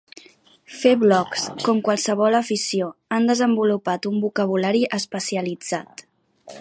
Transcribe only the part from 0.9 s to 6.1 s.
blogs, com qualsevol afició, han desenvolupat un vocabulari especialitzat.